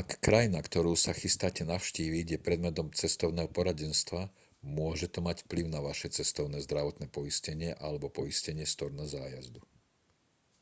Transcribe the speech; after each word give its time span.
ak 0.00 0.08
krajina 0.26 0.60
ktorú 0.68 0.92
sa 1.04 1.10
chystáte 1.20 1.62
navštíviť 1.72 2.26
je 2.32 2.38
predmetom 2.46 2.88
cestovného 3.00 3.48
poradenstva 3.56 4.22
môže 4.78 5.06
to 5.14 5.18
mať 5.28 5.36
vplyv 5.50 5.64
na 5.76 5.80
vaše 5.88 6.08
cestovné 6.18 6.58
zdravotné 6.66 7.06
poistenie 7.16 7.70
alebo 7.86 8.06
poistenie 8.18 8.66
storna 8.74 9.02
zájazdu 9.14 9.58